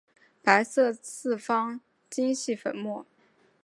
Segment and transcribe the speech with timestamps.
[0.41, 3.05] 白色四方晶系粉末。